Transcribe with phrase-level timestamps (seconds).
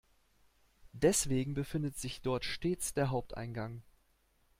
[0.93, 3.83] Deswegen befindet sich dort stets der Haupteingang.